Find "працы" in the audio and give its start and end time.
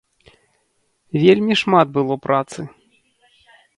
2.27-2.59